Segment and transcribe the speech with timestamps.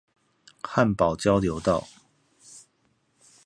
[0.63, 1.87] 漢寶交流道